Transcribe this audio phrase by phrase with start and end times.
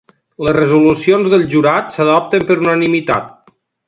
[0.45, 3.31] Les resolucions del jurat s'adopten per unanimitat.